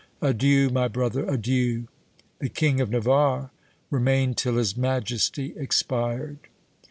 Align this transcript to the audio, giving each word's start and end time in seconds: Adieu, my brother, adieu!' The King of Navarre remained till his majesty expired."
Adieu, 0.19 0.67
my 0.71 0.87
brother, 0.87 1.25
adieu!' 1.29 1.87
The 2.39 2.49
King 2.49 2.81
of 2.81 2.89
Navarre 2.89 3.51
remained 3.91 4.35
till 4.35 4.57
his 4.57 4.75
majesty 4.75 5.53
expired." 5.55 6.39